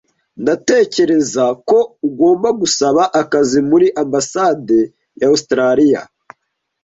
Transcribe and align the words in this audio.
Ndatekereza 0.41 1.45
ko 1.69 1.77
ugomba 2.07 2.49
gusaba 2.61 3.03
akazi 3.21 3.59
muri 3.69 3.87
ambasade 4.03 4.79
ya 5.19 5.27
Ositarariya. 5.35 6.01